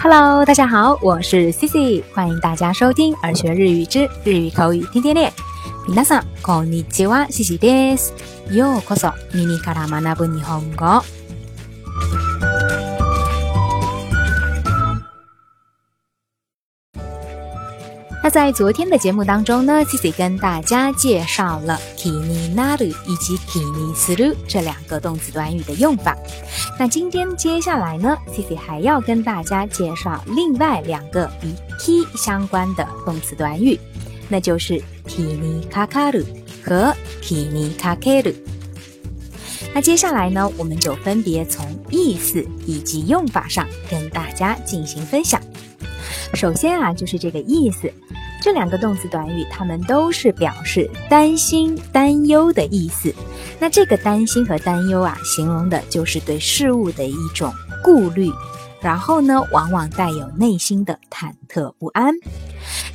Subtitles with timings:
[0.00, 5.32] Hello，大家好，我是 Cici，欢迎大家收听儿学日语之日语口语天天练。
[5.86, 8.12] 皆さんこんにちは、Cici です。
[8.50, 11.02] ようこそ耳から学ぶ日本語。
[18.23, 26.15] 那在昨天的节目当中呢，Cici 跟大家介绍了 kini naru 以及 kini suru 这两个动词短语的用法。
[26.77, 31.47] 那今天接下来呢，Cici 还要跟大家介绍另外两个与
[31.79, 33.79] ki 相关的动词短语，
[34.29, 36.23] 那就是 kini kakaru
[36.63, 38.35] 和 kini kakeru。
[39.73, 45.41] 那接下来呢，我们就分别从意思以及用法上跟大家进行分享。
[46.33, 47.91] 首先啊，就是这个意思。
[48.41, 53.13] 这两个动词短语，它们都是表示担心、担忧的意思。
[53.59, 58.31] 那这个担心和担忧啊，形容的就是对事物的一种顾虑，
[58.81, 62.15] 然后呢，往往带有内心的忐忑不安。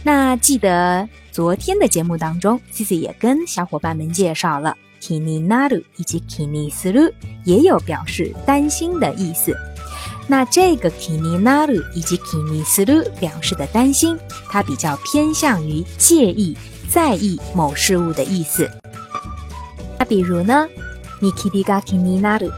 [0.03, 7.13] 那记得昨天的节目当中，Cici 也跟小伙伴们介绍了 kini naru 以及 kini suru，
[7.45, 9.57] 也有表示担心的意思。
[10.29, 14.19] 那这个 kini naru 以及 kini suru 表示的担心，
[14.51, 16.57] 它比较偏向于介意、
[16.91, 18.69] 在意某事物的意思。
[19.99, 20.69] 那比如呢，
[21.21, 22.51] 你 kiri ga kini naru，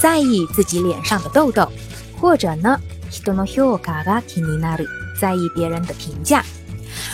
[0.00, 1.66] 在意自己脸上的痘痘，
[2.20, 2.78] 或者呢
[3.10, 4.86] ，hito no hyouka ga kini naru，
[5.18, 6.44] 在意别人的评价。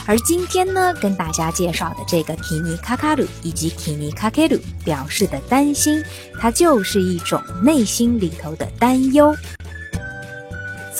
[0.05, 6.03] 而今天呢，跟大家介绍的这个 kini kakaru 以及 kini kakeru 表示的担心，
[6.41, 9.33] 它就是一种内心里头的担忧。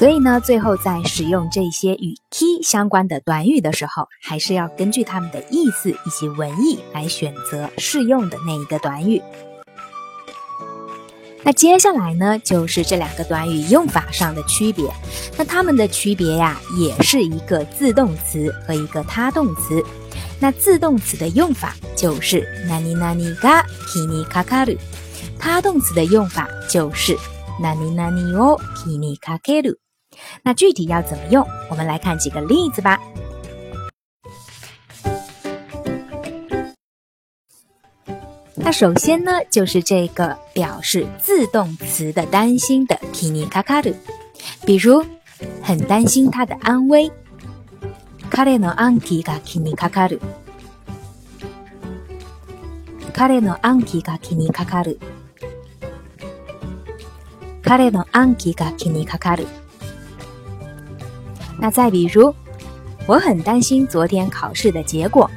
[0.02, 9.22] 所以呢，最后在使用这些与 key 相关的短语的时候，还是要根据它们的意思以及文意来选择适用的那一个短语。
[11.44, 14.86] 那接下来呢，就是这两个短语用法上的区别。
[15.38, 19.82] 那它们的区别呀，也是一个自动词和一个他动词。
[20.40, 24.78] 那自动词的用法就是ナニナニが気にかかる，
[25.40, 27.18] 他动词的用法就是
[27.62, 29.80] ナニナニを気にかける。
[30.44, 31.46] 那具体要怎么用？
[31.70, 33.00] 我们来看几个例子吧。
[38.56, 43.96] 那首先呢，就是这个表示自动词的担心的 kini kakaru，
[44.66, 45.06] 比如
[45.62, 47.12] 很担心他的安危。
[48.30, 50.20] 彼の安否が気にかかる。
[53.14, 54.36] 彼の安否が気
[61.63, 62.35] 那再比如，
[63.07, 65.31] 我很担心昨天考试的结果。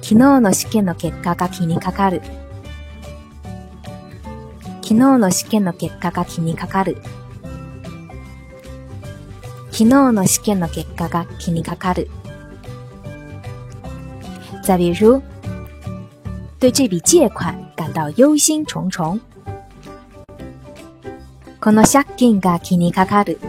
[0.00, 2.22] 昨日の試験の結果が気にかかる。
[4.82, 6.98] 昨日の試験の結果が気にかかる。
[9.72, 12.08] 昨日の試験の結果が気にかかる。
[14.62, 15.20] 再比如，
[16.60, 19.18] 对这笔借款感到忧心忡忡。
[21.60, 23.40] この借金が気にかかる。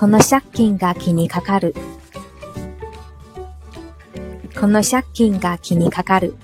[0.00, 1.74] この借金が気にかかる。
[4.58, 6.34] この借金が気にかかる。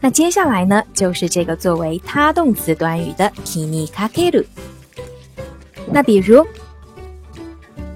[0.00, 4.48] 那接下来呢，就是这个作为他动词短语的気にかける。
[5.92, 6.44] 那比如，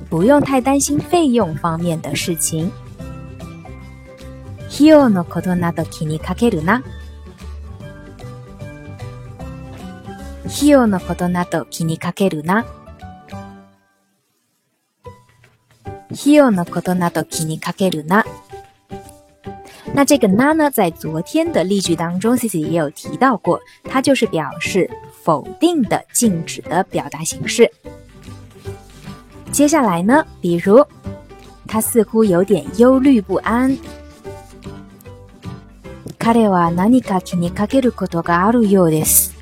[0.08, 2.70] 不用太担心费用方面的事情。
[4.70, 6.84] 費用のことなど気にかけるな。
[10.56, 12.64] 費用のことなど気にかけるな。
[16.10, 18.24] 費用のことなど気にかけるな。
[19.92, 24.90] 那这个な呢，在昨天的例句当中，Cici 也有提到过，它就是表示
[25.22, 27.70] 否定的、禁止的表达形式。
[29.52, 30.86] 接下来呢，比如
[31.68, 33.76] 他似乎有点忧虑不安。
[36.18, 39.35] 彼は何か気にかけることがあるようです。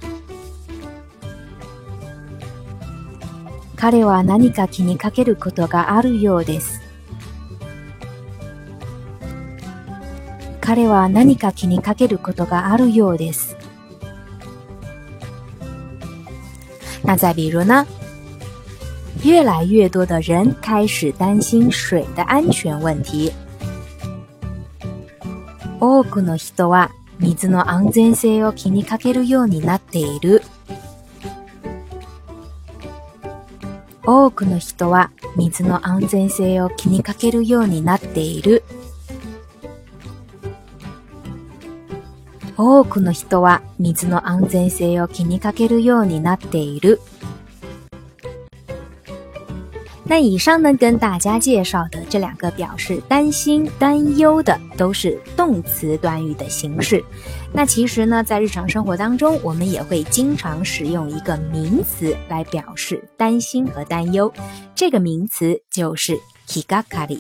[3.85, 6.81] 彼は何か気にかけることがあるようです。
[10.59, 13.59] 彼は何か気にかけることがあるようです。
[17.05, 17.85] 那再比如呢？
[19.23, 23.31] 越来越多的人开始担心水的安全问题。
[25.79, 26.91] 多くの人は
[27.21, 30.41] 水の安全性を気にかけるようになっている。
[34.07, 38.63] 多くの人は水の安全性を気にかけるようになっている。
[42.57, 47.01] 多くの人は水の安全性を気にかけるようになっている。
[50.04, 57.04] 那以上呢，跟大家介绍的这两个表示担心、担忧的，都是动词短语的形式。
[57.54, 64.32] 那其实呢，在日常生活当中，我们也会经常使用一个名词来表示担心和担忧，
[64.74, 66.18] 这个名词就是
[66.48, 67.20] “higakari”。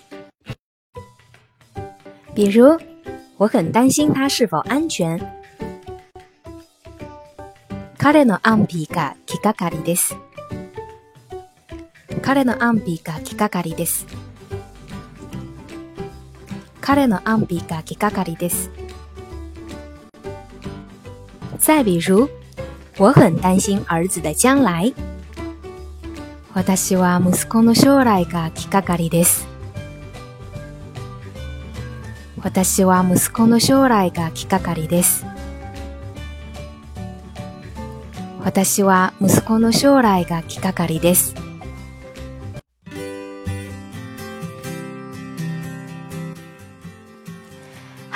[2.33, 2.79] 比如，
[3.37, 5.19] 我很担心他是否安全。
[7.97, 10.15] 彼の安否が気がかりです。
[12.22, 14.06] 彼の安否が気がかりです。
[16.80, 18.70] 彼の安否が気がかりです。
[21.58, 22.28] 再比如，
[22.98, 24.92] 我很担心儿子的将来。
[26.52, 29.46] 私は息子の将来が気がかりです。
[32.42, 35.24] 私は息子の将来が気がかりです。
[38.44, 41.34] 私は息子の将来が気がかりです。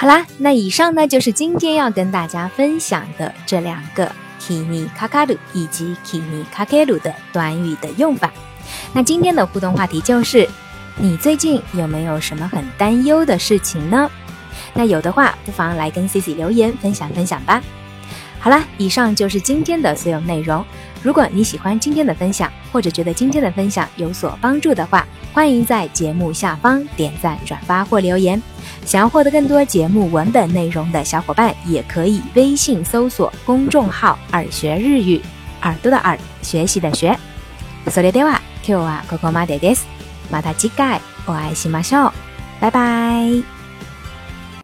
[0.00, 4.08] 好啦，那以上呢就是今天要跟大家分享的这两个
[4.40, 8.32] “kimi kakaru 以及 “kimi kakeru 的短语的用法。
[8.92, 10.48] 那今天的互动话题就是：
[10.98, 14.08] 你最近有没有什么很担忧的事情呢？
[14.72, 17.60] 那有的话，不妨来跟 Cici 留言分享分享吧。
[18.39, 20.63] 好啦，以上就是今天的所有内容。
[21.01, 28.41] 如果你喜欢今天的分享，或者觉得今天的分享有所帮助的话，欢迎在节目下方点赞、转发或留言。
[28.85, 35.21] 想要获得更多节目文本内容的小伙伴，也可以微信搜索公众号“耳学日语”，
[35.63, 37.17] 耳朵的耳，学习的学。
[37.87, 39.85] それでは今日はここまでです。
[40.31, 42.11] また次回お会いしましょう。
[42.61, 43.56] 拜拜。